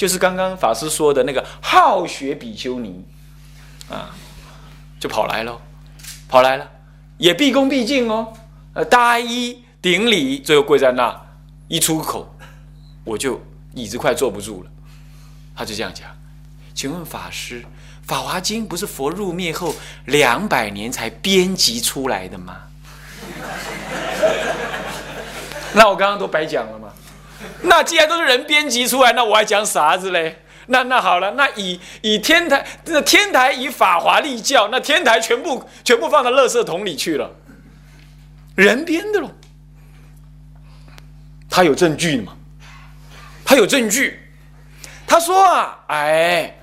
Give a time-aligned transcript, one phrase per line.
[0.00, 3.04] 就是刚刚法师说的那个好学比丘尼
[3.90, 4.16] 啊，
[4.98, 5.60] 就跑来了，
[6.26, 6.66] 跑来了，
[7.18, 8.32] 也毕恭毕敬哦，
[8.72, 11.14] 呃，大衣顶礼，最后跪在那，
[11.68, 12.34] 一出口，
[13.04, 13.42] 我就
[13.74, 14.70] 椅子快坐不住了，
[15.54, 16.08] 他就这样讲，
[16.72, 17.60] 请问法师。
[18.02, 19.74] 《法华经》不是佛入灭后
[20.06, 22.56] 两百年才编辑出来的吗？
[25.76, 26.79] 那我刚刚都白讲了？
[27.62, 30.42] 那既然都是人编辑出来，那我还讲啥子嘞？
[30.66, 37.30] 那那好了，那以以天台，那天台以法华立教，那天台全部全部放到垃圾桶里去了，
[38.54, 39.30] 人编的喽。
[41.48, 42.32] 他有证据吗？
[43.44, 44.20] 他有证据。
[45.06, 46.56] 他说啊，哎。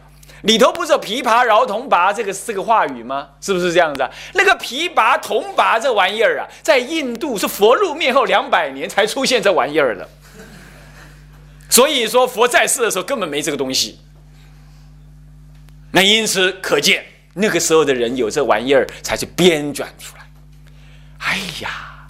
[0.43, 3.27] 里头不是有琵琶饶铜拔这个这个话语吗？
[3.41, 4.09] 是不是这样子啊？
[4.35, 10.07] 那个琵琶铜拔这玩意儿啊，在印度是佛入灭后两百年才出现这玩意儿的。
[11.69, 13.99] 所以说佛在世的时候根本没这个东西。
[15.91, 20.27] 那因此可见那个时候的人有这玩意儿才是编撰出来。
[21.19, 22.07] 哎呀，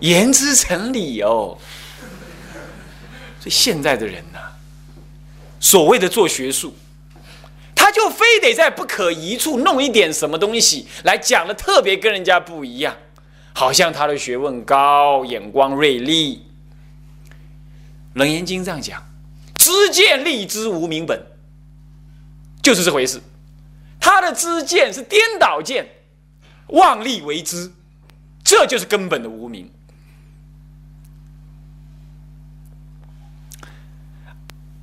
[0.00, 1.56] 言之成理哦。
[3.40, 4.38] 所以现在的人呢，
[5.60, 6.76] 所谓的做学术。
[7.74, 12.94] 他就非得在不可疑处弄一点什么东西来讲的特别跟人家不一样，
[13.54, 16.47] 好像他的学问高，眼光锐利。
[18.18, 19.00] 楞严经这样讲
[19.54, 21.24] ：“知见立知无明本”，
[22.60, 23.22] 就是这回事。
[24.00, 25.88] 他的知见是颠倒见，
[26.68, 27.70] 妄立为知，
[28.42, 29.70] 这就是根本的无明。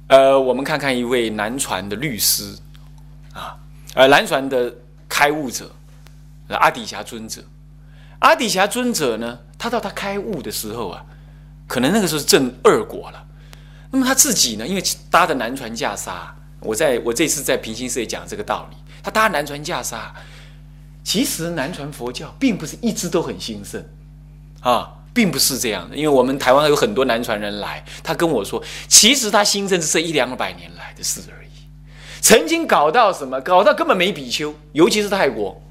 [0.08, 2.58] 呃，我们看看一位南传的律师。
[3.34, 3.58] 啊，
[3.96, 4.74] 呃，南传的
[5.10, 5.70] 开悟者，
[6.48, 7.44] 阿底峡尊者，
[8.20, 11.06] 阿底峡尊者呢，他到他开悟的时候啊，
[11.68, 13.24] 可能那个时候是正二果了。
[13.92, 16.12] 那么他自己呢，因为搭的南传袈裟，
[16.60, 18.78] 我在我这次在平行社也讲这个道理。
[19.02, 20.00] 他搭南传袈裟，
[21.04, 23.84] 其实南传佛教并不是一直都很兴盛
[24.62, 25.96] 啊，并不是这样的。
[25.96, 31.50] 因为我们台湾有很多南传人来，他跟我说，其实他兴盛是这一两百年来的事而已。
[32.20, 33.40] 曾经搞到什么？
[33.42, 35.62] 搞到根本没比丘，尤其是泰国，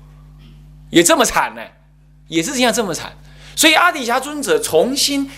[0.90, 1.62] 也这么惨呢，
[2.28, 3.12] 也是这样这么惨。
[3.56, 5.28] 所以阿底峡尊者重新，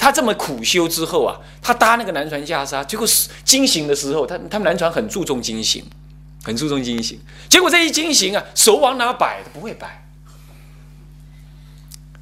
[0.00, 5.84] 他这么苦修之后啊，他搭那个南传袈裟，结果是经行的时候，他他们南传很注重经行，
[6.42, 7.20] 很注重经行。
[7.50, 9.42] 结果这一经行啊，手往哪摆？
[9.44, 10.02] 他不会摆，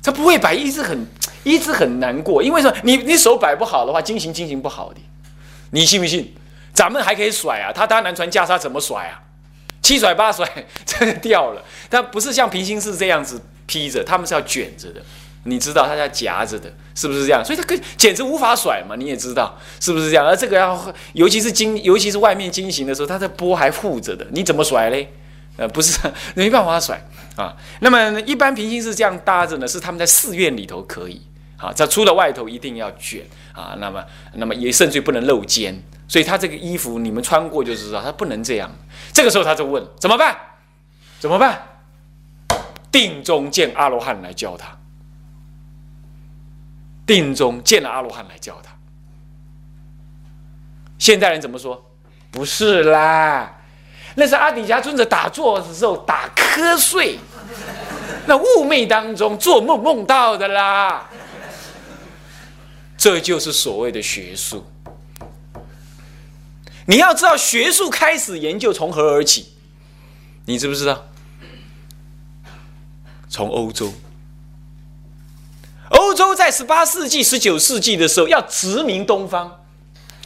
[0.02, 1.06] 他不会摆，一直很
[1.44, 2.42] 一直很难过。
[2.42, 5.00] 因为说你你手摆不好的话，经行经行不好的，
[5.70, 6.34] 你信不信？
[6.74, 9.22] 咱们还可以甩啊，他搭南船袈裟怎么甩啊？
[9.80, 10.44] 七甩八甩，
[10.84, 11.62] 真的掉了。
[11.88, 15.00] 但不是像平行式这样子披着，他们是要卷着的。
[15.48, 17.44] 你知道，他在夹着的，是不是这样？
[17.44, 18.94] 所以它跟简直无法甩嘛。
[18.96, 20.26] 你也知道，是不是这样？
[20.26, 25.12] 而这个要，尤其是经，尤其是外面经行的时候，它的波还护着的，你怎么甩嘞？
[25.56, 25.98] 呃，不是，
[26.34, 27.02] 没办法甩
[27.36, 27.56] 啊。
[27.80, 31.20] 那么一般平行是这样搭着呢，是他们在寺院里头可以。
[31.56, 33.20] 啊，在出了外头一定要卷
[33.52, 33.74] 啊。
[33.80, 34.04] 那么，
[34.34, 35.82] 那么也甚至不能露肩。
[36.06, 38.70] 所以他这个衣服你们穿过就知道，他不能这样。
[39.12, 40.36] 这个时候他就问：怎么办？
[41.18, 41.60] 怎么办？
[42.92, 44.77] 定中见阿罗汉来教他。
[47.08, 48.70] 定中见了阿罗汉来教他。
[50.98, 51.82] 现代人怎么说？
[52.30, 53.60] 不是啦，
[54.14, 57.18] 那是阿底峡尊者打坐的时候打瞌睡，
[58.26, 61.08] 那雾昧当中做梦梦到的啦。
[62.98, 64.66] 这就是所谓的学术。
[66.86, 69.54] 你要知道学术开始研究从何而起，
[70.44, 71.06] 你知不知道？
[73.30, 73.92] 从欧洲，
[76.18, 79.48] 洲在十八世纪、十九世纪的时候要殖民东方，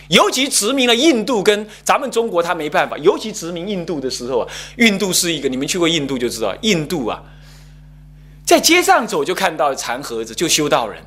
[0.08, 2.96] 尤其殖民了印度跟咱们中国，他没办法。
[2.96, 4.48] 尤其殖民印度的时候啊，
[4.78, 7.22] 印度是一个你们去过印度就知道，印度啊，
[8.46, 10.98] 在街上走就看到禅盒子，就修道人。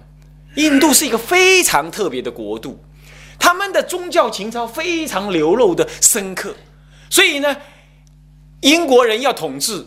[0.56, 2.80] 印度是一个非常特别的国度。
[3.40, 6.54] 他们的宗教情操非常流露的深刻，
[7.10, 7.58] 所以呢，
[8.62, 9.84] 英国人要统治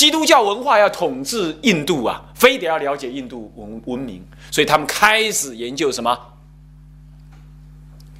[0.00, 6.18] 基督教文化，要统治印度啊，非得要了解印度文文明，所以他们开始研究什么？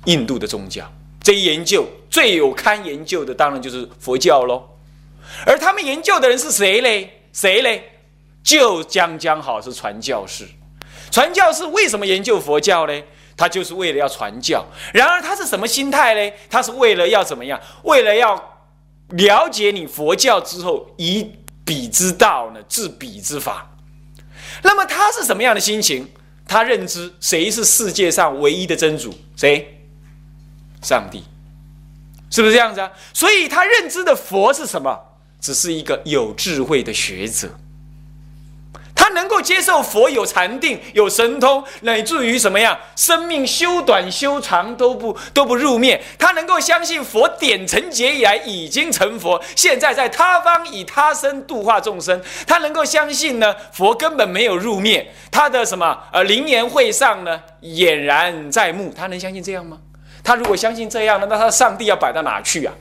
[0.05, 0.85] 印度的宗教。
[1.23, 4.63] 这一研究最有堪研究的，当然就是佛教喽。
[5.47, 7.23] 而他们研究的人是谁嘞？
[7.33, 7.83] 谁嘞？
[8.43, 10.47] 就将将好是传教士。
[11.11, 13.03] 传教士为什么研究佛教嘞？
[13.39, 16.37] 他就是为了要传教，然而他是什么心态呢？
[16.51, 17.59] 他是为了要怎么样？
[17.85, 18.67] 为了要
[19.13, 21.27] 了解你佛教之后，一
[21.71, 23.71] 彼之道呢，治彼之法。
[24.65, 26.11] 那么他是什么样的心情？
[26.45, 29.15] 他认知谁是世界上唯一的真主？
[29.37, 29.81] 谁？
[30.83, 31.23] 上帝，
[32.29, 32.91] 是不是这样子啊？
[33.15, 34.99] 所以他认知的佛是什么？
[35.41, 37.49] 只是一个有智慧的学者。
[39.11, 46.03] 能够接受佛有禅定、有神通，乃至于什么样，生命修短修长都不都不入灭。
[46.19, 52.21] 他能够相信佛点成劫以来已经成佛，现在在他方以他身度化众生。
[52.47, 58.93] 他能够相信呢，佛根本没有入灭，他的什么呃灵言会上呢俨然在目。
[58.97, 59.79] 他能相信这样吗？
[60.23, 62.75] 他如果相信这样呢，那他的上帝要摆到哪去啊？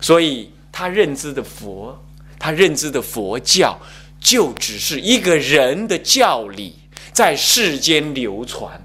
[0.00, 1.96] 所以他认知的佛，
[2.38, 3.78] 他认知的佛教。
[4.22, 6.78] 就只是一个人的教理
[7.12, 8.80] 在世间流传，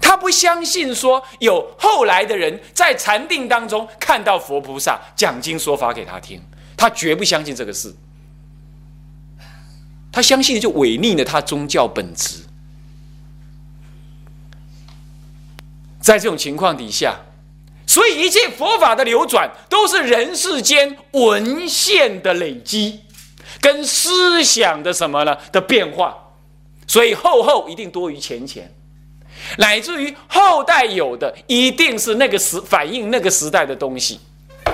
[0.00, 6.40] 他不相信说有后来的人在禅定当中看到佛菩萨讲经说法给他听，
[6.76, 7.94] 他绝不相信这个事。
[10.12, 12.44] 他相信就违逆了他宗教本质。
[16.00, 17.18] 在这种情况底下，
[17.86, 23.00] 所以一切佛法的流转都是人世间文献的累积。
[23.64, 26.14] 跟思想的什么呢的变化，
[26.86, 28.70] 所以后后一定多于前前，
[29.56, 34.20] 乃至于后代有的一定是那个时反映那个时代的东西。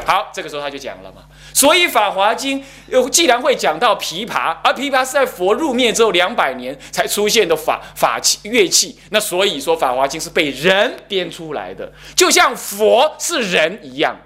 [0.04, 1.22] 好，这个时候他就讲了嘛。
[1.54, 2.64] 所以《法华经》
[3.10, 14.16] 既然会讲到琵琶，而琵琶是在佛入灭之后两百年才出现的法法器乐器，那所以说《法华经》是被人编出来的，就像佛是人一样，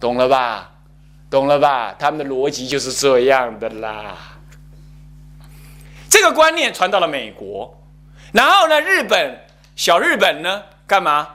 [0.00, 0.69] 懂了吧？
[1.30, 1.94] 懂了吧？
[1.96, 4.16] 他们的逻辑就是这样的啦。
[6.10, 7.80] 这个观念传到了美国，
[8.32, 9.40] 然后呢，日本
[9.76, 11.28] 小日本呢，干嘛？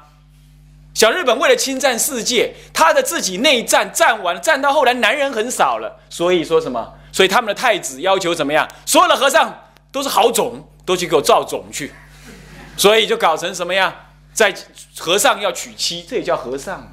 [0.93, 6.93] 小日本为了侵占世界，他的自己内战战完，战到后来男人很少了，所以说什么？
[7.11, 8.67] 所以他们的太子要求怎么样？
[8.85, 9.57] 所有的和尚
[9.91, 11.93] 都是好种，都去给我造种去，
[12.75, 13.93] 所以就搞成什么样？
[14.33, 14.53] 在
[14.97, 16.85] 和尚要娶妻，这也叫和尚。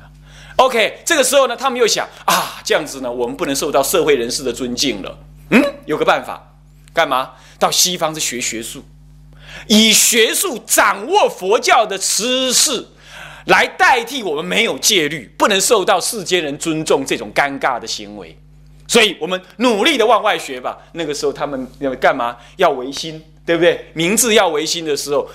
[0.56, 5.18] OK，这个时候呢，他们又想啊，这样子呢，我们不能受到社会人士的尊敬了。
[5.50, 6.54] 嗯，有个办法，
[6.92, 7.32] 干嘛？
[7.58, 8.82] 到西方去学学术，
[9.68, 12.86] 以学术掌握佛教的知识，
[13.46, 18.36] 来代替我们没有戒律，不能受到世间人尊重这种尴尬的行为。
[18.88, 20.76] 所以我们努力的往外学吧。
[20.92, 22.36] 那个时候他们要干嘛？
[22.56, 23.90] 要维新，对不对？
[23.94, 25.28] 明治要维新的时候，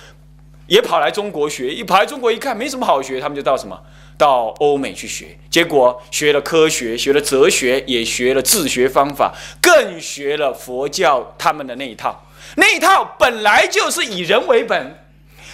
[0.66, 1.74] 也跑来中国学。
[1.74, 3.80] 一跑来中国一看，没什么好学，他们就到什么？
[4.18, 9.32] 到欧美去学，结果学了科学，学了哲学，也学了治学方法，
[9.62, 12.26] 更学了佛教他们的那一套。
[12.56, 14.98] 那一套本来就是以人为本，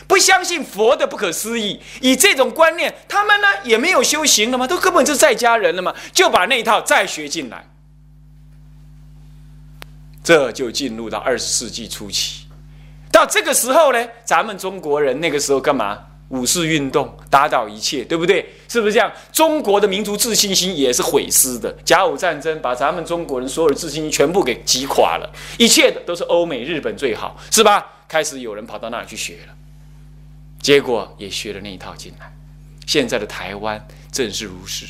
[0.06, 1.80] 不相信佛的不可思议。
[2.00, 4.66] 以这种观念，他们呢也没有修行了吗？
[4.66, 5.94] 都根本就在家人了吗？
[6.14, 7.68] 就把那一套再学进来。
[10.22, 12.46] 这就进入到二十世纪初期。
[13.12, 15.98] 到这个时候呢，咱们中国人那个时候干嘛？
[16.34, 18.44] 五四运动打倒一切，对不对？
[18.68, 19.10] 是不是这样？
[19.32, 21.72] 中国的民族自信心也是毁失的。
[21.84, 27.86] 甲午战争把咱们中国人所有的自信心全部给击垮了，一切的都是欧美日本最好，是吧？
[28.08, 29.54] 开始有人跑到那里去学了，
[30.60, 32.32] 结果也学了那一套进来。
[32.86, 34.86] 现在的台湾正是如是。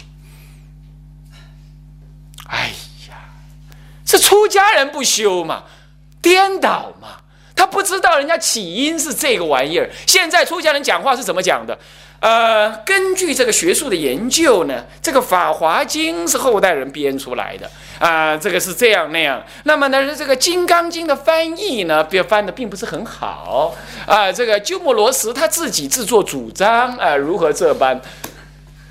[2.46, 2.72] 哎
[3.08, 3.16] 呀，
[4.04, 5.64] 是出家人不修嘛，
[6.20, 7.20] 颠倒嘛。
[7.56, 9.88] 他不知道人家起因是这个玩意儿。
[10.06, 11.78] 现在出家人讲话是怎么讲的？
[12.20, 19.44] 呃，根据这个学术的研究呢，这个《法华经》是后代人编出来的啊，这个是这样那样。
[19.64, 23.74] 那么呢，这个《金刚经》的翻译呢，别翻的并不是很好
[24.06, 24.32] 啊。
[24.32, 28.00] 这个鸠摩罗什他自己自作主张啊，如何这般？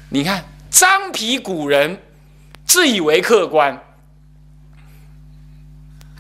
[0.10, 1.98] 你看，张皮古人
[2.66, 3.84] 自以为客观，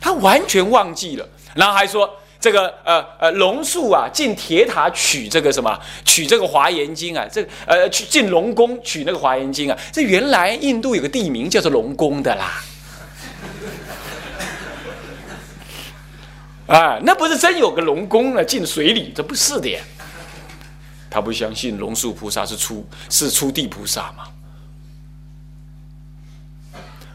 [0.01, 2.17] 他完全忘记了，然后还说。
[2.43, 5.79] 这个呃呃龙树啊，进铁塔取这个什么？
[6.03, 12.61] 取这个华严经啊，这呃去进龙宫取那个华严经啊，这原来印度有个地名叫做龙宫的啦。
[16.67, 18.43] 啊，那不是真有个龙宫啊？
[18.43, 19.79] 进水里，这不是的呀。
[21.09, 24.25] 他不相信龙树菩萨是出是出地菩萨吗？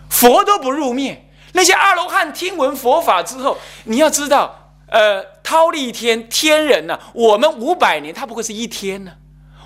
[0.09, 4.55] 佛都不入灭，那些阿罗汉听闻佛法之后，你要知道。
[4.91, 6.99] 呃，忉利天天人呢？
[7.13, 9.13] 我们五百年，他不过是一天呢。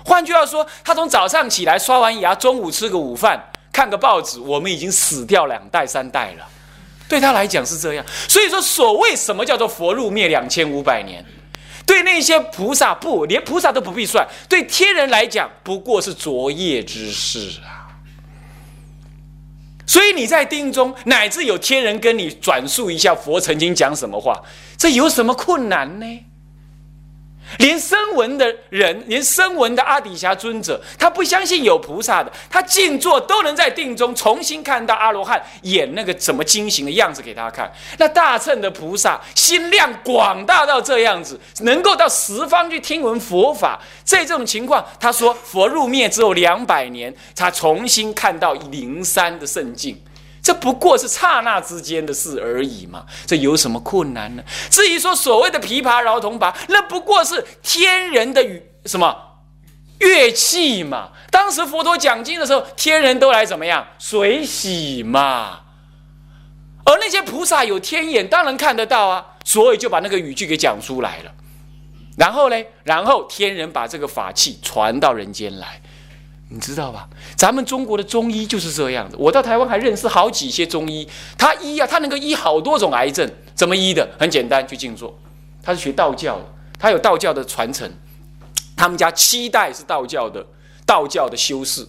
[0.05, 6.45] 换句话说，他从早上起来刷完牙，中午吃个午饭，看个报纸，我们已经死掉两代三代了。
[7.07, 8.05] 对他来讲是这样。
[8.27, 11.23] 所以说，所谓什么叫做佛入灭两千五百年，
[11.85, 17.82] 对那些菩萨不，连菩萨都不必算，对天人来讲，不过是昨夜之事啊。
[19.93, 24.41] 所以你在定中，乃至有天人跟你转述一下佛曾经讲什么话，
[24.75, 26.19] 这有什么困难呢？
[27.59, 37.71] 连声闻的人，连声闻的阿底峡尊者，他不相信有菩萨的，他静坐都能在定中重新看到阿罗汉演那个怎么惊醒的样子给他看。
[37.97, 43.79] 那大乘的菩萨心量广大到这样子，能够到十方去听闻佛法。
[44.03, 50.01] 在这种情况，他说佛入灭之后两百年，他重新看到灵山的圣境。
[50.43, 54.43] 这不过是刹那之间的事而已嘛，这有什么困难呢？
[54.69, 59.15] 至于说所谓的琵琶、饶铜拔，那不过是天人的语什么
[59.99, 61.11] 乐器嘛。
[61.31, 65.61] 当时佛陀讲经的时候，天人都来怎么样水洗嘛。
[66.85, 71.31] 而那些菩萨有天眼，当然看得到啊，所以就把那个语句给讲出来了。
[72.17, 75.81] 然后呢，然后天人把这个法器传到人间来。
[76.53, 77.09] 你知道吧？
[77.35, 79.17] 咱们中国的中医就是这样的。
[79.17, 83.27] 我到台湾还认识好几些中医，他医啊，他能够医好多种癌症。
[83.55, 84.07] 怎么医的？
[84.19, 85.17] 很简单，去静坐。
[85.63, 86.45] 他是学道教的，
[86.77, 87.91] 他有道教的传承。
[88.77, 90.45] 他们家七代是道教的，
[90.85, 91.87] 道教的修士。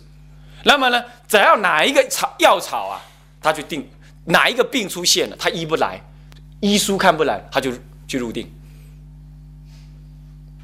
[0.64, 3.02] 那么呢，只要哪一个草药草啊，
[3.42, 3.86] 他就定
[4.24, 6.02] 哪一个病出现了，他医不来，
[6.60, 7.70] 医书看不来，他就
[8.08, 8.50] 去入定，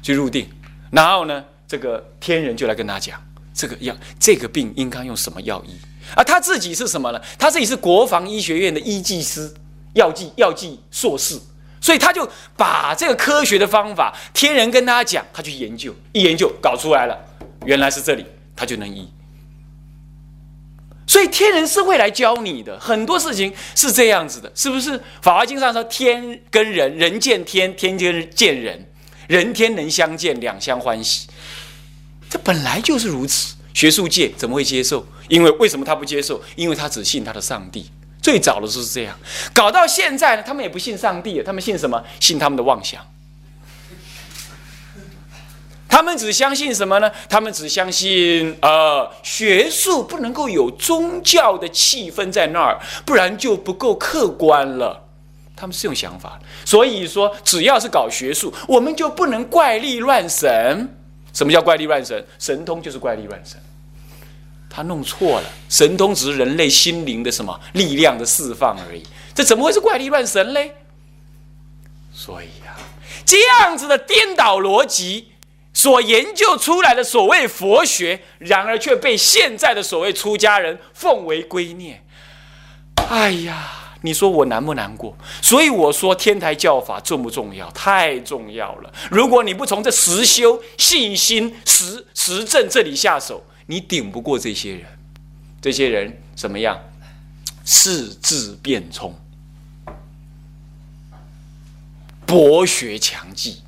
[0.01, 0.49] 去入定。
[0.89, 3.21] 然后呢，这个天人就来跟他讲。
[3.53, 5.75] 这个药，这个病应该用什么药医？
[6.15, 7.21] 而他自己是什么呢？
[7.37, 9.53] 他自己是国防医学院的医技师，
[9.93, 11.39] 药剂药剂硕士，
[11.79, 17.17] 所以他就把这个科学的方法，天人跟他讲，他去研究，一研究搞出来了，
[17.65, 19.09] 原来是这里，他就能医。
[21.07, 24.97] 所以天人是会来教你的，很多事情是这样子的，是不是？
[25.21, 28.89] 《法华经》上说，天跟人，人见天，天见人，
[29.27, 31.27] 人天能相见，两相欢喜。
[32.31, 35.05] 这本来就是如此，学术界怎么会接受？
[35.27, 36.41] 因为为什么他不接受？
[36.55, 37.91] 因为他只信他的上帝。
[38.21, 39.19] 最早的时候是这样，
[39.53, 42.01] 搞到现在呢，他们也不信上帝，他们信什么？
[42.21, 43.05] 信他们的妄想。
[45.89, 47.11] 他们只相信什么呢？
[47.27, 55.09] 他们只相信，呃，学术不能够有宗教的气氛在那儿，不然就不够客观了。
[55.53, 61.00] 他们是有想法，所以说，只要是搞学术，我们就不能怪力乱神。
[61.33, 62.25] 什么叫怪力乱神？
[62.37, 63.57] 神通就是怪力乱神，
[64.69, 65.49] 他弄错了。
[65.69, 70.75] 神通只是人类心灵的什么力量的释放而已，这怎么会是怪力乱神嘞？
[72.13, 72.75] 所以呀，
[73.25, 75.31] 这样子的颠倒逻辑
[75.73, 81.95] 所研究出来的所谓佛学，然而却被现在的所谓出家人奉为圭臬。
[83.09, 83.80] 哎呀！
[84.03, 85.15] 你说我难不难过？
[85.41, 87.69] 所以我说天台教法重不重要？
[87.71, 88.91] 太重要了！
[89.11, 94.85] 如果你不从这实修、信心、实实证这里下手，你顶不过这些人。
[95.61, 96.79] 这些人怎么样？
[97.63, 99.13] 四智辩聪，
[102.25, 103.61] 博学强记。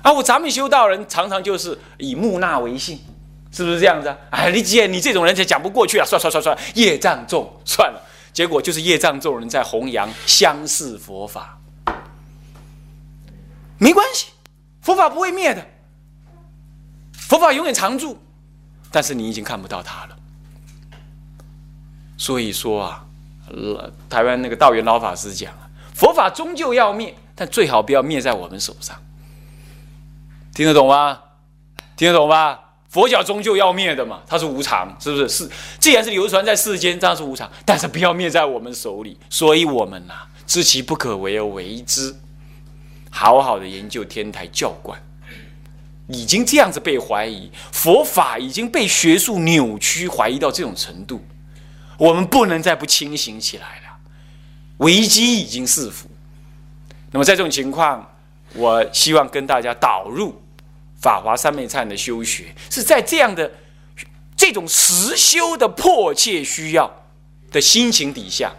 [0.00, 2.98] 啊，我咱们修道人常常就是以木讷为性，
[3.52, 4.16] 是不是这样子啊？
[4.30, 6.06] 哎，你姐，你这种人才讲不过去啊！
[6.06, 8.02] 算算算算，业障重，算了。
[8.34, 11.56] 结果就是业障众人在弘扬相似佛法，
[13.78, 14.32] 没关系，
[14.82, 15.64] 佛法不会灭的，
[17.12, 18.18] 佛法永远常驻，
[18.90, 20.16] 但是你已经看不到它了。
[22.16, 23.06] 所以说啊，
[24.10, 29.00] 台湾那个道元老法师讲啊，佛法终究要灭，但最好不要灭在我们手上。
[30.52, 31.20] 听得懂吗？
[31.96, 32.63] 听得懂吧？
[32.94, 35.28] 佛教终究要灭的嘛，它是无常，是不是？
[35.28, 39.18] 是，既然是流传在世间，当然是无常，但是不要灭在我们手里。
[39.28, 40.14] 所以，我们呐，
[40.46, 42.14] 知其不可为而为之，
[43.10, 44.96] 好好的研究天台教观，
[46.06, 51.20] 已经这样子被怀疑，佛法已经被学术扭曲怀疑到这种程度，
[51.98, 53.98] 我们不能再不清醒起来了，
[54.76, 56.08] 危机已经四伏。
[57.10, 58.08] 那么，在这种情况，
[58.52, 60.40] 我希望跟大家导入。
[61.04, 63.52] 法华三昧忏的修学是在这样的
[64.34, 66.90] 这种实修的迫切需要
[67.50, 68.50] 的心情底下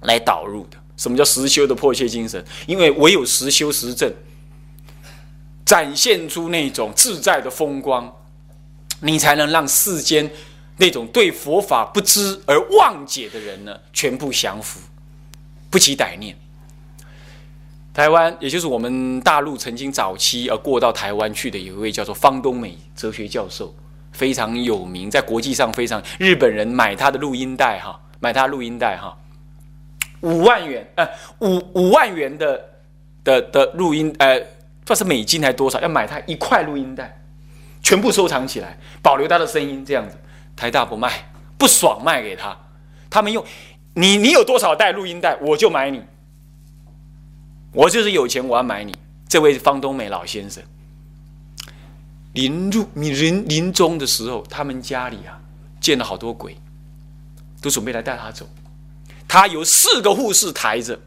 [0.00, 0.78] 来导入的。
[0.96, 2.42] 什么叫实修的迫切精神？
[2.66, 4.10] 因为唯有实修实证，
[5.66, 8.10] 展现出那种自在的风光，
[9.00, 10.30] 你才能让世间
[10.78, 14.80] 那种对佛法不知而妄解的人呢，全部降服，
[15.68, 16.34] 不起歹念。
[17.94, 23.74] 台湾，也就是我们大陆曾经早期而过到台湾去的有一位叫做方东美哲学教授，
[24.12, 29.14] 非常有名，在国际上非常日本人买他的录音带哈，买他录音带哈，
[30.22, 31.06] 五万元呃
[31.40, 32.64] 五五万元的
[33.24, 34.40] 的的录音呃，
[34.86, 37.20] 不是美金还多少，要买他一块录音带，
[37.82, 40.16] 全部收藏起来，保留他的声音这样子。
[40.56, 41.10] 台大不卖，
[41.58, 42.56] 不爽卖给他，
[43.10, 43.44] 他们用
[43.94, 46.02] 你你有多少袋录音带，我就买你。
[47.72, 48.94] 我就是有钱，我要买你
[49.28, 50.62] 这位方东美老先生
[52.34, 55.40] 临入临临终的时候，他们家里啊
[55.80, 56.56] 见了好多鬼，
[57.60, 58.48] 都准备来带他走。
[59.26, 60.98] 他由四个护士抬着，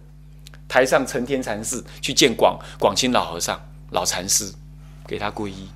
[0.68, 3.60] 抬上承天禅寺去见广广清老和尚、
[3.92, 4.52] 老禅师，
[5.06, 5.70] 给他皈依，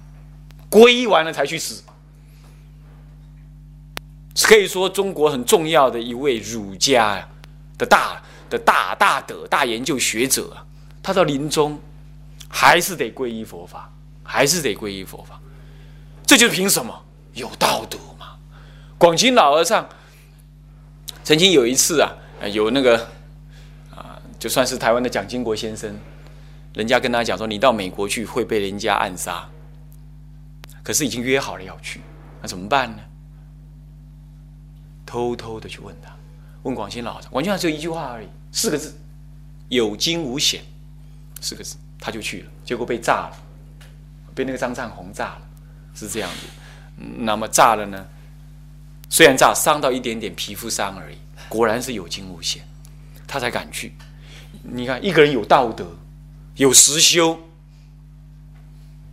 [0.72, 1.84] 皈依完了才去死。
[4.44, 7.28] 可以说中国很重要的一位儒家
[7.78, 10.66] 的大的大大德、大研究学者啊，
[11.02, 11.80] 他到临终
[12.48, 13.92] 还是得皈依佛法，
[14.24, 15.40] 还是得皈依佛法。
[16.26, 17.06] 这就是凭什么？
[17.34, 18.38] 有道德嘛。
[18.98, 19.88] 广清老和尚
[21.24, 22.12] 曾经有一次啊，
[22.52, 22.98] 有那个
[23.96, 25.98] 啊，就算是台湾的蒋经国先生，
[26.74, 29.48] 人家跟他讲说，你到美国去会被人家暗杀，
[30.84, 32.02] 可是已经约好了要去，
[32.42, 33.02] 那怎么办呢？
[35.06, 36.16] 偷偷的去问他，
[36.64, 38.96] 问广清老和尚，广清老只有一句话而已，四个字：
[39.70, 40.62] 有惊无险。
[41.42, 43.38] 四个字，他就去了，结果被炸了，
[44.36, 45.42] 被那个张占红炸了，
[45.94, 46.48] 是这样子。
[47.18, 48.06] 那么炸了呢？
[49.10, 51.18] 虽然炸伤到一点点皮肤伤而已，
[51.48, 52.62] 果然是有惊无险，
[53.28, 53.94] 他才敢去。
[54.64, 55.86] 你看，一个人有道德，
[56.56, 57.40] 有实修，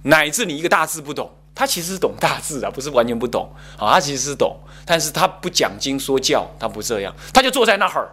[0.03, 1.31] 乃至你一个大字不懂。
[1.55, 3.95] 他其实是懂大字的，不是完全不懂啊。
[3.95, 8.11] 他其实是懂，但是他不讲经说教，他不这样，他就坐在那儿，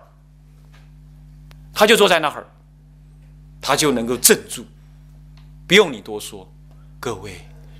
[1.73, 2.47] 他就坐在那儿，
[3.63, 4.65] 他就能够镇住，
[5.65, 6.47] 不用你多说。
[6.99, 7.33] 各位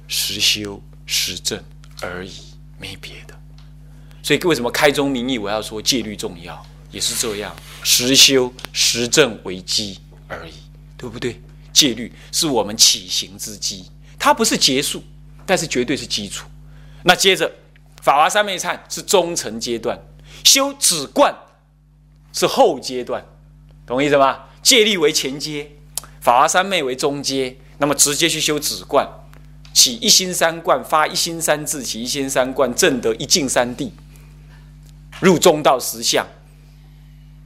[0.08, 1.62] 实修实证
[2.02, 2.32] 而已，
[2.80, 3.40] 没别的。
[4.24, 10.54] 所以为什么开宗明义我要说戒律重要，也是这样，实修实证为基而已，
[10.98, 11.42] 对不对？
[11.72, 15.04] 戒律是我们起行之基，它不是结束。
[15.46, 16.48] 但是绝对是基础。
[17.04, 17.52] 那接着，
[18.02, 20.00] 法华三昧忏是中层阶段，
[20.46, 21.36] 修止观
[22.32, 23.22] 是后阶段，
[23.86, 24.40] 懂意思吗？
[24.64, 25.70] 戒律为前阶，
[26.20, 27.58] 法华三昧为中阶。
[27.78, 29.08] 那么直接去修止观，
[29.74, 33.94] 起一心三观，发一心三智，起一心三观，证得一境三地，
[35.20, 36.26] 入中道实相。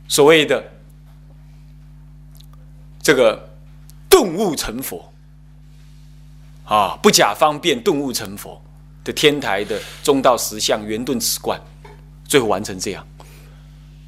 [0.07, 0.63] 所谓的
[3.01, 3.49] 这个
[4.07, 5.11] 顿悟成佛。
[6.65, 8.61] 啊，不假方便顿悟成佛
[9.05, 11.57] 的天台的中道实相圆顿止观，
[12.25, 13.07] 最后完成这样。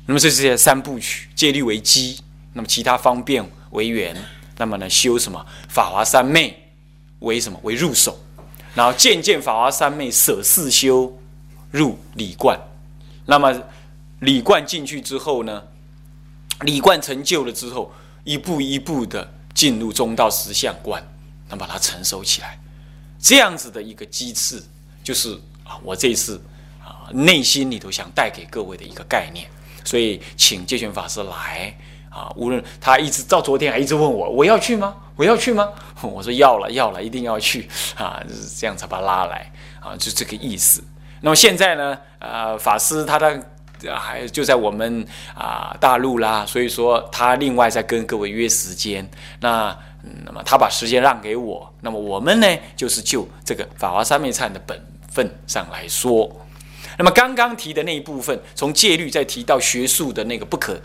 [0.06, 2.19] 那么这是三部曲，戒律为基，
[2.54, 4.16] 那么其他方便为缘，
[4.58, 5.46] 那么呢修什么？
[5.68, 6.72] 法华三昧
[7.20, 7.60] 为什么？
[7.64, 8.18] 为入手，
[8.74, 11.18] 然后渐渐法华三昧舍四修
[11.72, 12.60] 入理观，
[13.26, 13.62] 那么
[14.20, 15.64] 理观进去之后呢，
[16.62, 17.92] 理观成就了之后，
[18.24, 21.04] 一步一步的进入中道实相观。
[21.52, 22.60] 能把它成熟起来，
[23.20, 24.64] 这样子的一个机制，
[25.04, 25.34] 就是
[25.64, 26.40] 啊，我这次
[26.80, 29.50] 啊内心里头想带给各位的一个概念。
[29.84, 31.76] 所以请戒权法师来
[32.10, 34.95] 啊，无论他一直到昨天还一直问我，我要去吗？
[35.15, 35.67] 我要去吗？
[36.02, 38.24] 我说要了，要了，一定要去啊，
[38.58, 40.84] 这样才把他拉来啊，就这个意思。
[41.22, 43.41] 那么现在呢，呃，法师他的
[43.95, 49.10] 还就在我们啊大陆啦，所以说他另外在跟各位约时间。
[49.39, 49.78] 那
[50.24, 56.30] 那么他把时间让给我，那么我们呢，就是就这个法华三昧忏的本分上来说。
[56.98, 60.80] 那么刚刚提的那一部分，从戒律再提到学术的那个不可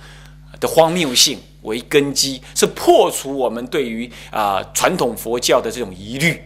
[0.67, 6.43] 荒谬性为根基，是破除我们对于啊传统佛教的这种疑虑。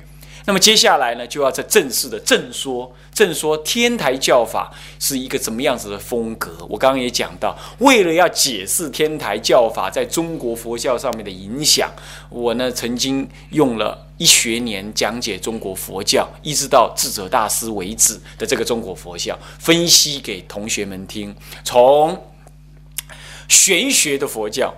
[0.47, 6.57] 那么接下来呢，就要在正式的正说，正说天台教法是一个怎么样子的风格。
[6.71, 11.91] 我刚刚也讲到，为了要解释天台教法在中国佛教上面的影响，
[12.31, 22.19] 我呢曾经用了一学年讲解中国佛教，一直到智者大师为止的这个中国佛教，分析给同学们听，从
[23.49, 24.73] 玄学的佛教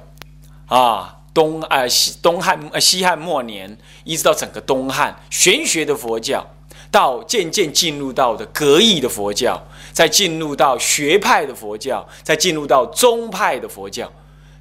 [0.66, 1.16] 啊。
[1.33, 6.44] 东啊西东汉呃西汉末年，一直到整个东汉玄学的佛教，
[6.90, 14.11] 到渐渐进入到的格义的佛教，再进入到学派的佛教，再进入到宗派的佛教，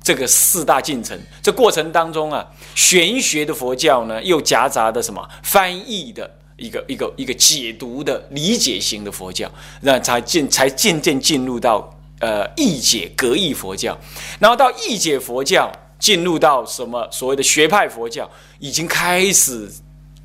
[0.03, 1.19] 这个四大进程。
[1.41, 2.45] 这过程当中啊，
[2.75, 13.97] 玄学的佛教呢，又夹杂的什么翻译的一个一个一个解读的理解型的佛教，那才渐才渐渐进入到呃义解格义佛教，
[14.39, 15.71] 然后到义解佛教。
[15.99, 19.69] 进入到什么所谓的学派佛教，已经开始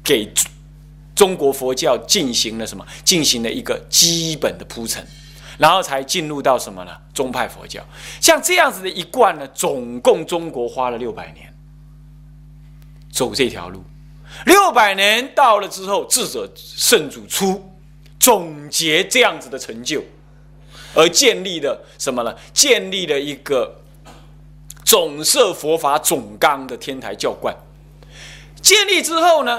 [0.05, 0.33] 给
[1.17, 2.87] 中国佛教进行了什么？
[3.03, 5.05] 进行了一个基本的铺陈，
[5.59, 6.93] 然后才进入到什么呢？
[7.13, 7.85] 宗派佛教，
[8.21, 11.53] 像这样子的一贯呢，总共中国花了六百年
[13.11, 13.83] 走这条路，
[14.47, 17.69] 六百年到了之后，智者圣主出
[18.21, 20.01] 总结这样子的成就，
[20.95, 22.35] 而建立了什么呢？
[22.53, 23.81] 建立了一个。
[24.87, 27.57] 总摄佛法总纲的天台教观，
[28.61, 29.59] 建立之后呢，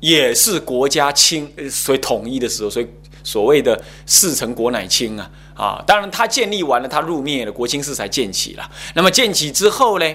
[0.00, 2.88] 也是国家清所以统一的时候，所以
[3.22, 5.84] 所谓的事成国乃清啊啊！
[5.86, 8.68] 当然，他建立完了，他入灭了，国清寺才建起了。
[8.96, 10.14] 那么建起之后呢，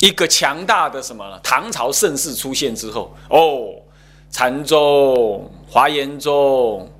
[0.00, 1.38] 一个强大的什么呢？
[1.42, 3.68] 唐朝盛世出现之后，哦，
[4.30, 6.90] 禅宗、华严宗、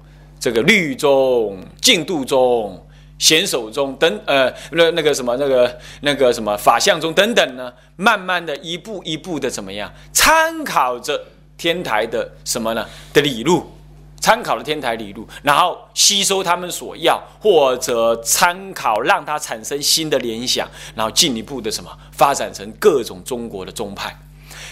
[0.44, 2.78] 这个律宗、净土宗。
[3.16, 9.90] 显手中等呃那那个什么那个那个什么法相中等等呢，慢慢的一步一步的怎么样？
[10.12, 11.18] 参考着
[11.57, 13.72] 天台的什么呢的理路，
[14.20, 24.14] 参考了天台理路，然后吸收他们所要，或者参考让它产生新的联想，然后进一步的什么发展成各种中国的宗派。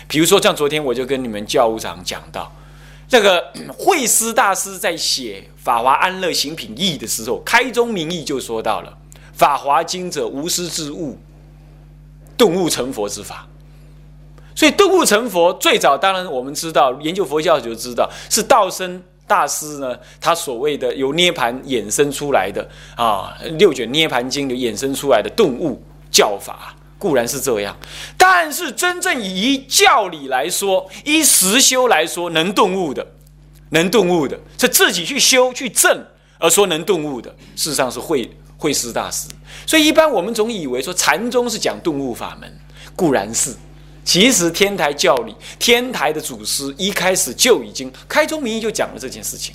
[0.08, 2.52] 比如说像昨天我就跟你们教务长讲到。
[3.08, 8.98] 这个慧思大师在写《法华安乐行品义》的时候，开宗明义就说到了
[9.32, 11.16] ：“法华经者，无师之物，
[12.36, 13.46] 顿悟成佛之法。”
[14.56, 26.74] 所以顿悟成佛最早，当然我们知道，研究佛教就知道是道生大师呢，他所谓的由涅盘衍生出来的啊，六卷涅盘经就衍生出来的顿悟教法。
[26.98, 27.76] 固然是这样，
[28.16, 33.04] 但是真正以教理来说，依实修来说，能顿悟的，
[33.72, 36.06] 能顿悟的，是自己去修去证
[36.38, 39.28] 而说能顿悟的，事实上是慧慧师大师。
[39.66, 42.52] 所以一般我们总以为说禅宗是讲顿悟法门，
[42.94, 43.54] 固然是，
[44.04, 49.54] 其实天台教理，天台的祖师一开始就已经开宗明义就讲了这件事情，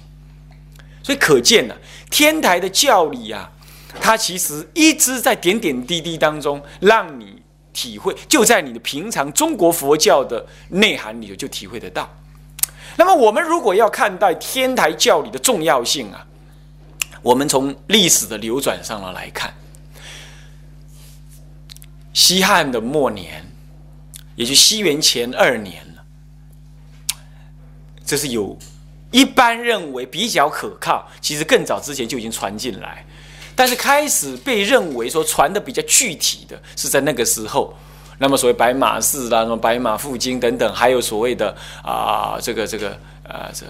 [1.03, 1.75] 所以可见呢，
[2.09, 3.51] 天台的教理啊。
[3.99, 7.41] 它其实一直在点点滴滴当中让你
[7.73, 12.07] 体会，就在你的平常中国佛教的内涵里头就体会得到。
[12.97, 16.25] 那么我们如果要看待天台教理的重要性啊，
[17.21, 19.53] 我们从历史的流转上来看，
[22.11, 23.45] 西汉的末年，
[24.35, 26.03] 也就西元前二年了，
[28.03, 28.57] 这是有
[29.11, 33.05] 一般认为比较可靠，其实更早之前就已经传进来。
[33.55, 37.75] 但是开始被认为说传的比较具体的是在那个时候，
[38.17, 43.65] 那么所谓白马寺啦、什么白马负经等等，还有所谓的啊这个这个呃这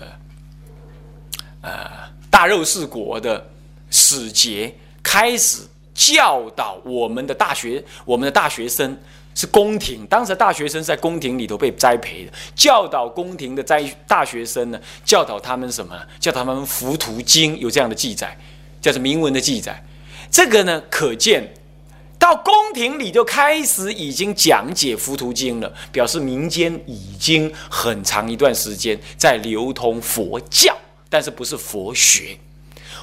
[1.62, 1.90] 呃
[2.30, 3.46] 大肉氏国的
[3.90, 5.60] 使节开始
[5.94, 8.98] 教导我们的大学，我们的大学生
[9.36, 15.96] 是宫廷，当时大学生在宫廷里头被栽培的，教导宫廷的在大学生呢，教导他们什么？
[16.20, 18.38] 教导他们浮屠经有这样的记载。
[18.80, 19.84] 叫做铭文的记载，
[20.32, 21.52] 这个呢，可见
[22.20, 30.76] 到宫廷里就开始已经讲解《浮屠经》了，表示民间已经很长一段时间在流通佛教，
[31.10, 32.38] 但是不是佛学。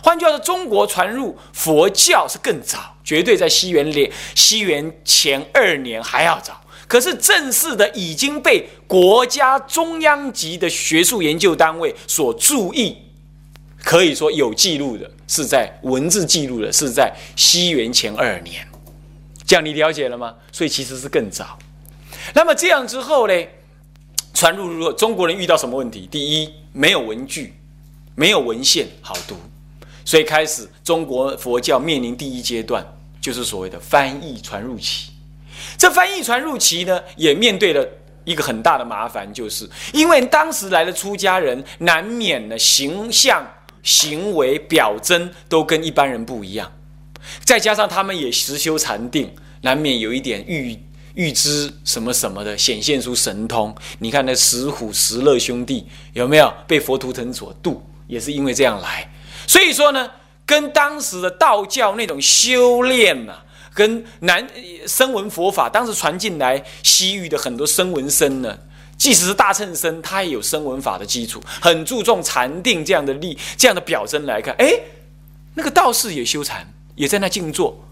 [0.03, 6.61] 换句话说，中国传入佛教是更早，绝对在西元连西元前二年还要早。
[6.87, 12.99] 可是正式的已经被国家中央级的学术研究单位所注意。
[13.83, 18.67] 可以说有记录的是在文字记录的是在西元前二年，
[19.55, 20.35] 这样你了解了吗？
[20.51, 21.57] 所以其实是更早。
[22.35, 23.35] 那么这样之后呢，
[24.33, 26.09] 传入如果中国人遇到什么问题？
[26.11, 27.55] 第一，没有文具，
[28.17, 29.37] 没有文献好读，
[30.05, 32.85] 所以开始中国佛教面临第一阶段，
[33.21, 35.13] 就是所谓的翻译传入期。
[35.79, 37.89] 这翻译传入期呢，也面对了
[38.25, 43.49] 一个很大的麻烦，就是因为当时来的出家人难免呢形象。
[43.85, 46.73] 行为表征都跟一般人不一样，
[47.45, 49.31] 再加上他们也实修禅定，
[49.65, 50.79] 难免有一点预
[51.15, 53.75] 预知什么什么的，显现出神通。
[53.99, 57.83] 你看那石虎、石勒兄弟有没有被佛图腾所度？
[58.07, 59.11] 也是因为这样来。
[59.47, 60.11] 所以说呢，
[60.45, 63.33] 跟当时的道教那种修炼呐，
[63.73, 64.47] 跟南
[64.87, 68.59] 声闻佛法当时传进来西域的很多声闻僧呢。
[68.99, 74.55] 即使是大乘僧，他也有声闻法的基础，很注重禅定这样的力、这样的表征来看。
[74.59, 74.73] 哎，
[75.55, 77.83] 那个道士也修禅，也在那静坐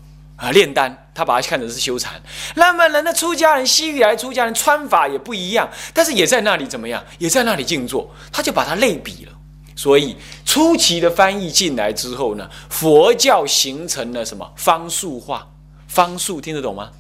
[0.43, 2.21] 啊炼丹，他把它看成是修禅。
[2.57, 7.03] 那么人的出家人西域来出家人穿法也不一样，但是也在那里怎么样？
[7.19, 9.33] 也在那里静坐，他就把它类比了。
[9.77, 15.49] 所以初期的翻译进来之后呢，佛教形成了什么方术化？
[15.87, 16.91] 方术听得懂吗？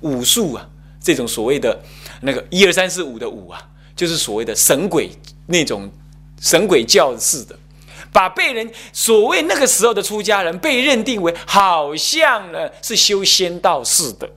[0.00, 0.68] 武术啊，
[1.02, 1.82] 这种所谓的。
[2.20, 3.62] 那个一二三四五的五啊，
[3.94, 5.08] 就是所谓的神鬼
[5.46, 5.88] 那种
[6.40, 7.56] 神鬼教似的，
[8.12, 14.28] 把被人所谓那个时候的出家人被认定为好像呢是修仙道士的，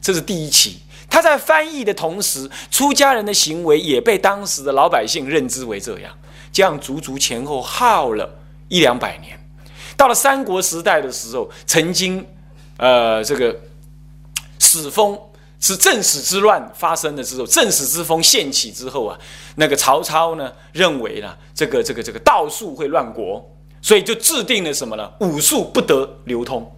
[0.00, 0.80] 这是第一期。
[1.10, 6.12] 他在翻译的同时，出家人的行为也被当时的老百姓认知为这样，
[6.52, 8.28] 这样足足前后耗了
[8.68, 9.38] 一两百年。
[9.96, 12.26] 到了三国时代的时候，曾经
[12.76, 13.58] 呃这个
[14.58, 15.18] 史封。
[15.60, 19.18] 是正史之乱发生了之后，正史之风现起之后啊，
[19.56, 23.44] 那个曹操呢认为呢，这个这个这个道术会乱国，
[23.82, 25.10] 所以就制定了什么呢？
[25.20, 26.70] 武术不得流通，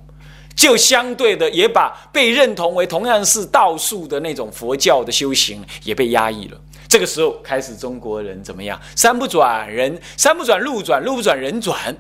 [0.57, 6.59] 就相对的也把被认同为同样是道术的那种佛教的修行也被压抑了。
[6.89, 8.81] 这个时候开始，中国人怎么样？
[8.97, 11.97] 山不转人，山不转路转，路不转人转。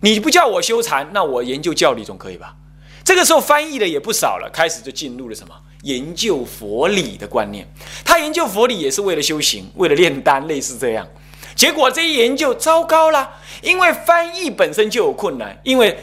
[0.00, 2.56] 你不叫我修禅，那我研究教理总可以吧？
[3.04, 5.54] 这个时候翻译的也不少了，开始就进入了什么？
[5.82, 7.66] 研究佛理的观念，
[8.04, 11.06] 他研究佛理也是为了修行，为了炼丹，类似这样。
[11.54, 15.58] 结果这一研究糟糕了，因为翻译本身就有困难。
[15.62, 15.98] 因为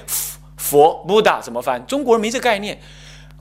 [0.55, 1.83] 佛、佛、达怎么翻？
[1.85, 2.79] 中国人没这概念。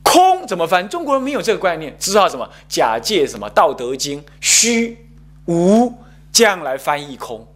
[0.03, 0.88] 空怎么翻？
[0.88, 4.96] 中国人没有这个概念，只好什么假借什么《道德经》虚
[5.46, 5.92] 无
[6.33, 7.46] 这样来翻译空。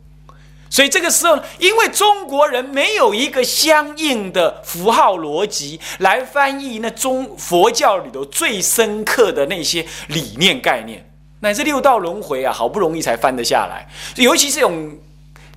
[0.72, 11.06] 所以这个时候，因为中国人没有一个相应的符号逻辑来翻译那中佛教里头最深刻的那些理念概念，
[11.40, 13.87] 乃至六道轮回啊，好不容易才翻得下来。
[14.16, 14.96] 尤其这种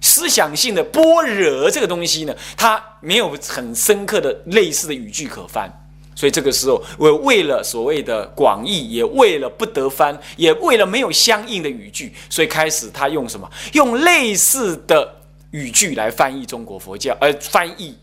[0.01, 5.84] 思想性的般若这个东西呢，它没有很深刻的类似的语句可翻。
[6.15, 13.49] 所以这个时候，我为了所谓的广义，也为了不得翻，也为了没有相应的语句，所以开始他用什么？
[13.73, 15.13] 用类似的
[15.51, 17.97] 语句来翻译中国佛教，呃，翻译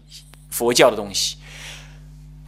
[0.51, 1.37] 佛教的东西。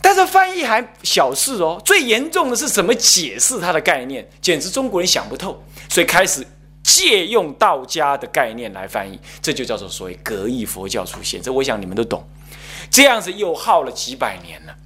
[0.02, 5.64] 但是翻译还小事哦，最严重的是怎么解释它的概念，简直中国人想不透。
[5.88, 6.46] 所以开始
[6.82, 11.40] 借用道家的概念来翻译，这就叫做所谓格义佛教出现。
[11.40, 12.22] 这我想你们都懂。
[12.90, 14.76] 这样子又耗了几百年了。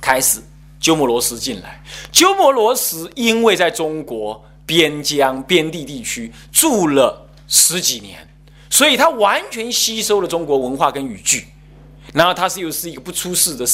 [0.00, 0.40] 开始，
[0.80, 1.82] 鸠摩罗什进来。
[2.10, 8.26] 鸠摩罗什因为在中国边疆边地地区住了十几年，
[8.68, 11.46] 所以他完全吸收了中国文化跟语句。
[12.12, 13.64] 然后他是又是一个不出世的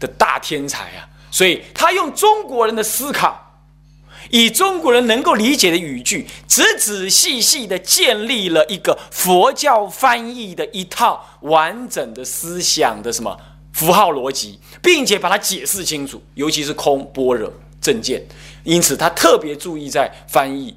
[0.00, 3.38] 的大天才啊，所以他用中国人的思考，
[4.30, 13.38] 以中国人能够理解的语句，仔仔细细的建立了一个佛教翻译的一套完整的思想的什么？
[13.74, 18.24] 符号逻辑，并且把它解释清楚，尤其是空、般若、正见。
[18.62, 20.74] 因此，他特别注意在翻译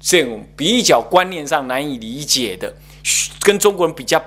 [0.00, 2.74] 这种比较观念上难以理解的，
[3.40, 4.20] 跟中国人比较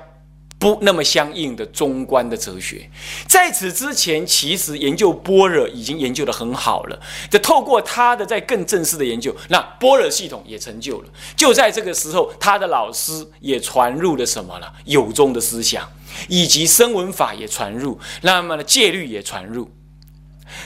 [0.64, 2.90] 不那么相应的中观的哲学。
[3.28, 6.98] 在此之前，其实研究般若已经研究的很好了。
[7.30, 11.10] 就透过他的在更正式的研究，那般若系统也成就了。
[11.36, 14.68] 就在这个时候，他的老师也传入了什么呢？
[14.86, 15.86] 有宗的思想。
[16.30, 19.72] 以及声闻法也传入，那么呢戒律也传入，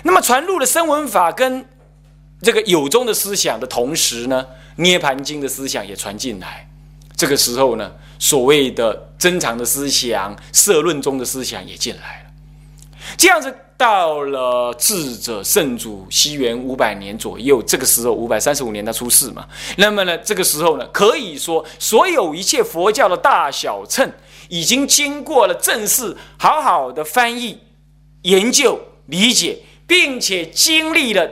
[0.03, 1.65] 那么传入了声闻法跟
[2.41, 6.66] 这个有宗的思想的同时呢，涅盘经的思想也传进来。
[7.17, 12.29] 这个时候呢，所谓的珍藏的思想、社论中的思想也进来了。
[13.17, 24.09] 这样子到了智者圣祖西元五百年左右，这个时候五百三十五年他出世嘛，那么呢，这个时候呢，可以说所有一切佛教的大小乘。
[24.49, 27.59] 已经经过了正式好好的翻译、
[28.21, 31.29] 研究、理解，并且经历了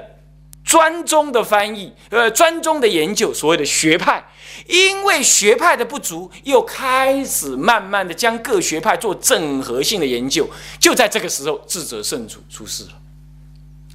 [0.66, 4.26] 专宗的翻译，呃，专宗的研究，所谓的学派，
[4.68, 10.50] 因为学派的不足，又开始慢慢的将各学派做整合性的研究。
[10.80, 12.94] 就在这个时候，智者圣主出世了。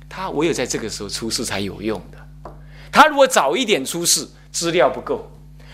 [0.09, 2.53] 他唯有在这个时候出世才有用的。
[2.93, 5.29] 他如果早一点出世，资料不够。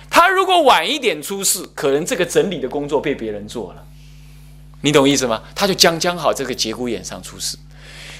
[0.08, 3.84] 他如果晚一点出世，可能这个整理的工作被别人做了，
[4.80, 5.42] 你懂意思吗？
[5.54, 7.58] 他就将将好这个节骨眼上出世。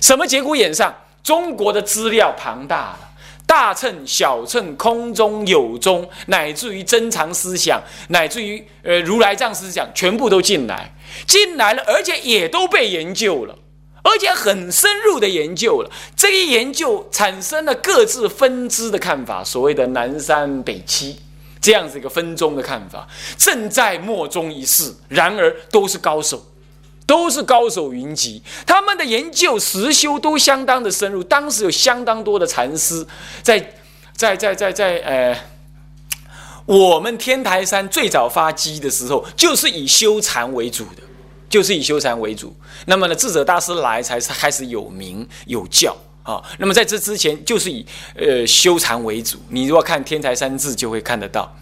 [0.02, 0.94] 什么节骨眼上？
[1.26, 3.10] 中国的资料庞大了，
[3.48, 10.94] 大乘、小乘、空中有中，乃至于珍藏思想，乃至于呃如来藏思想，全部都进来，
[11.26, 13.58] 进来了，而且也都被研究了，
[14.04, 15.90] 而且很深入的研究了。
[16.14, 21.18] 这一研究产生了各自分支的看法，所谓的南山北七。
[21.60, 24.94] 这样子一个分宗的看法，正在莫衷一是。
[25.08, 26.46] 然而都是高手，
[27.06, 28.42] 都是高手云集。
[28.66, 31.22] 他们的研究实修都相当的深入。
[31.22, 33.06] 当时有相当多的禅师
[33.42, 33.58] 在
[34.14, 35.38] 在在在在呃，
[36.66, 41.02] 我们天台山最早发基的时候，就是以修禅为主的，
[41.48, 42.54] 就是以修禅为主。
[42.86, 45.96] 那么呢，智者大师来才是开始有名有教。
[46.22, 49.38] 啊，那么在这之前就是以呃修禅为主。
[49.48, 51.56] 你如果看《天台三志》，就会看得到。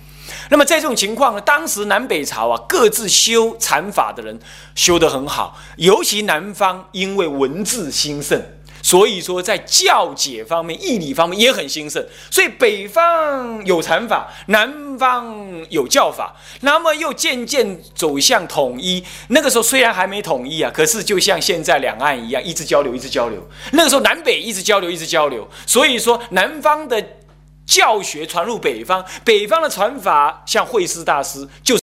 [0.50, 4.38] 那么在这种情况呢，当时南北朝啊，各自修禅法的人
[4.74, 8.40] 修得很好，尤其南方因为文字兴盛，
[8.82, 12.04] 所以说在教解方面、义理方面也很兴盛。
[12.30, 15.34] 所以北方有禅法，南方
[15.70, 19.02] 有教法，那么又渐渐走向统一。
[19.28, 23.42] 那个时候虽然还没统一啊，可是就像现在两岸一样，一直交流，一直交流。
[23.72, 25.48] 那个时候南北一直交流，一直交流。
[25.66, 27.02] 所以说南方的
[27.66, 31.83] 教学传入北方，北方的传法像惠师大师就。